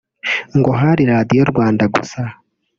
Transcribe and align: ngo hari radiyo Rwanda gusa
ngo 0.57 0.71
hari 0.81 1.03
radiyo 1.11 1.43
Rwanda 1.51 1.83
gusa 1.95 2.21